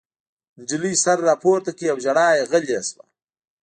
[0.59, 3.03] نجلۍ سر راپورته کړ او ژړا یې غلې شوه